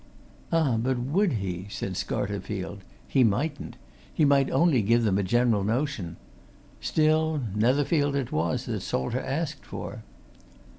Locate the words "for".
9.63-10.01